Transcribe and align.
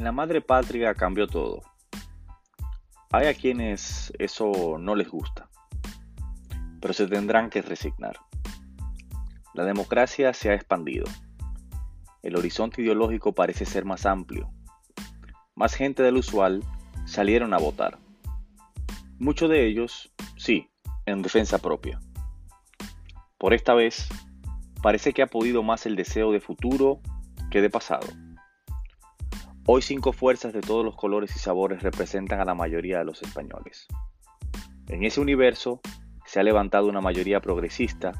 En 0.00 0.04
la 0.04 0.12
madre 0.12 0.40
patria 0.40 0.94
cambió 0.94 1.26
todo. 1.26 1.60
Hay 3.12 3.26
a 3.26 3.34
quienes 3.34 4.10
eso 4.18 4.78
no 4.78 4.94
les 4.94 5.10
gusta, 5.10 5.50
pero 6.80 6.94
se 6.94 7.06
tendrán 7.06 7.50
que 7.50 7.60
resignar. 7.60 8.16
La 9.52 9.64
democracia 9.64 10.32
se 10.32 10.48
ha 10.48 10.54
expandido. 10.54 11.04
El 12.22 12.38
horizonte 12.38 12.80
ideológico 12.80 13.34
parece 13.34 13.66
ser 13.66 13.84
más 13.84 14.06
amplio. 14.06 14.50
Más 15.54 15.74
gente 15.74 16.02
del 16.02 16.16
usual 16.16 16.64
salieron 17.04 17.52
a 17.52 17.58
votar. 17.58 17.98
Muchos 19.18 19.50
de 19.50 19.66
ellos, 19.66 20.10
sí, 20.38 20.70
en 21.04 21.20
defensa 21.20 21.58
propia. 21.58 22.00
Por 23.36 23.52
esta 23.52 23.74
vez, 23.74 24.08
parece 24.82 25.12
que 25.12 25.20
ha 25.20 25.26
podido 25.26 25.62
más 25.62 25.84
el 25.84 25.94
deseo 25.94 26.32
de 26.32 26.40
futuro 26.40 27.02
que 27.50 27.60
de 27.60 27.68
pasado. 27.68 28.06
Hoy 29.66 29.82
cinco 29.82 30.12
fuerzas 30.12 30.54
de 30.54 30.62
todos 30.62 30.84
los 30.84 30.96
colores 30.96 31.36
y 31.36 31.38
sabores 31.38 31.82
representan 31.82 32.40
a 32.40 32.46
la 32.46 32.54
mayoría 32.54 32.98
de 32.98 33.04
los 33.04 33.22
españoles. 33.22 33.86
En 34.88 35.04
ese 35.04 35.20
universo 35.20 35.80
se 36.24 36.40
ha 36.40 36.42
levantado 36.42 36.88
una 36.88 37.02
mayoría 37.02 37.40
progresista 37.40 38.12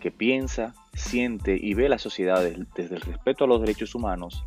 que 0.00 0.10
piensa, 0.10 0.74
siente 0.92 1.56
y 1.58 1.74
ve 1.74 1.88
la 1.88 1.98
sociedad 1.98 2.42
desde 2.42 2.96
el 2.96 3.00
respeto 3.02 3.44
a 3.44 3.46
los 3.46 3.60
derechos 3.60 3.94
humanos, 3.94 4.44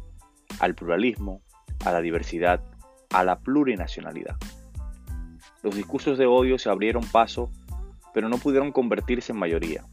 al 0.59 0.75
pluralismo, 0.75 1.41
a 1.85 1.93
la 1.93 2.01
diversidad, 2.01 2.61
a 3.11 3.23
la 3.23 3.39
plurinacionalidad. 3.39 4.35
Los 5.63 5.75
discursos 5.75 6.17
de 6.17 6.25
odio 6.25 6.59
se 6.59 6.69
abrieron 6.69 7.05
paso, 7.05 7.49
pero 8.13 8.27
no 8.27 8.37
pudieron 8.37 8.73
convertirse 8.73 9.31
en 9.31 9.39
mayoría. 9.39 9.85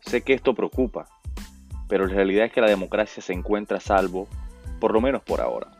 Sé 0.00 0.20
que 0.20 0.34
esto 0.34 0.54
preocupa, 0.54 1.08
pero 1.88 2.06
la 2.06 2.14
realidad 2.14 2.44
es 2.44 2.52
que 2.52 2.60
la 2.60 2.68
democracia 2.68 3.22
se 3.22 3.32
encuentra 3.32 3.78
a 3.78 3.80
salvo 3.80 4.28
por 4.80 4.92
lo 4.92 5.00
menos 5.00 5.22
por 5.22 5.40
ahora. 5.40 5.70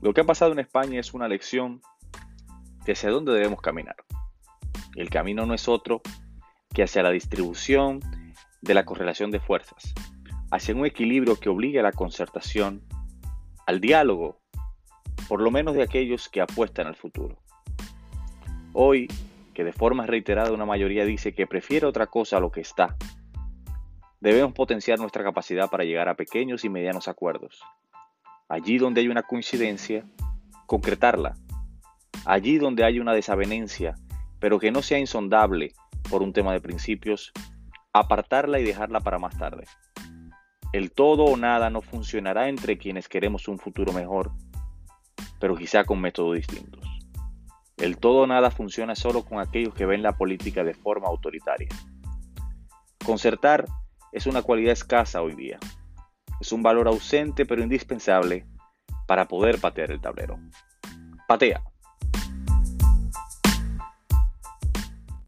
Lo 0.00 0.14
que 0.14 0.22
ha 0.22 0.24
pasado 0.24 0.52
en 0.52 0.58
España 0.58 0.98
es 0.98 1.12
una 1.12 1.28
lección 1.28 1.82
de 2.84 2.92
hacia 2.92 3.10
dónde 3.10 3.32
debemos 3.32 3.60
caminar. 3.60 3.96
El 4.96 5.10
camino 5.10 5.46
no 5.46 5.54
es 5.54 5.68
otro 5.68 6.00
que 6.72 6.82
hacia 6.82 7.02
la 7.02 7.10
distribución 7.10 8.00
de 8.62 8.74
la 8.74 8.84
correlación 8.84 9.30
de 9.30 9.40
fuerzas, 9.40 9.94
hacia 10.50 10.74
un 10.74 10.86
equilibrio 10.86 11.36
que 11.36 11.48
obligue 11.48 11.80
a 11.80 11.84
la 11.84 11.92
concertación, 11.92 12.82
al 13.66 13.80
diálogo, 13.80 14.40
por 15.28 15.40
lo 15.40 15.50
menos 15.50 15.74
de 15.74 15.82
aquellos 15.82 16.28
que 16.28 16.40
apuestan 16.40 16.86
al 16.86 16.96
futuro. 16.96 17.38
Hoy, 18.72 19.08
que 19.54 19.64
de 19.64 19.72
forma 19.72 20.06
reiterada 20.06 20.52
una 20.52 20.66
mayoría 20.66 21.04
dice 21.04 21.34
que 21.34 21.46
prefiere 21.46 21.86
otra 21.86 22.06
cosa 22.06 22.38
a 22.38 22.40
lo 22.40 22.50
que 22.50 22.60
está, 22.60 22.96
Debemos 24.20 24.52
potenciar 24.52 24.98
nuestra 24.98 25.24
capacidad 25.24 25.70
para 25.70 25.84
llegar 25.84 26.10
a 26.10 26.14
pequeños 26.14 26.66
y 26.66 26.68
medianos 26.68 27.08
acuerdos. 27.08 27.62
Allí 28.50 28.76
donde 28.76 29.00
hay 29.00 29.08
una 29.08 29.22
coincidencia, 29.22 30.04
concretarla. 30.66 31.36
Allí 32.26 32.58
donde 32.58 32.84
hay 32.84 33.00
una 33.00 33.14
desavenencia, 33.14 33.94
pero 34.38 34.58
que 34.58 34.72
no 34.72 34.82
sea 34.82 34.98
insondable 34.98 35.72
por 36.10 36.22
un 36.22 36.34
tema 36.34 36.52
de 36.52 36.60
principios, 36.60 37.32
apartarla 37.94 38.60
y 38.60 38.64
dejarla 38.64 39.00
para 39.00 39.18
más 39.18 39.38
tarde. 39.38 39.64
El 40.74 40.92
todo 40.92 41.24
o 41.24 41.36
nada 41.38 41.70
no 41.70 41.80
funcionará 41.80 42.50
entre 42.50 42.76
quienes 42.76 43.08
queremos 43.08 43.48
un 43.48 43.58
futuro 43.58 43.94
mejor, 43.94 44.32
pero 45.40 45.56
quizá 45.56 45.84
con 45.84 45.98
métodos 45.98 46.36
distintos. 46.36 46.84
El 47.78 47.96
todo 47.96 48.22
o 48.22 48.26
nada 48.26 48.50
funciona 48.50 48.94
solo 48.94 49.24
con 49.24 49.40
aquellos 49.40 49.72
que 49.72 49.86
ven 49.86 50.02
la 50.02 50.12
política 50.12 50.62
de 50.62 50.74
forma 50.74 51.08
autoritaria. 51.08 51.68
Concertar 53.02 53.64
es 54.12 54.26
una 54.26 54.42
cualidad 54.42 54.72
escasa 54.72 55.22
hoy 55.22 55.34
día. 55.34 55.58
Es 56.40 56.52
un 56.52 56.62
valor 56.62 56.88
ausente 56.88 57.46
pero 57.46 57.62
indispensable 57.62 58.46
para 59.06 59.28
poder 59.28 59.58
patear 59.60 59.90
el 59.90 60.00
tablero. 60.00 60.38
Patea. 61.26 61.62